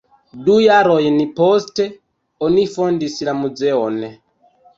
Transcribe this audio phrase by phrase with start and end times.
[0.45, 1.85] Du jarojn poste
[2.49, 4.03] oni fondis la muzeon.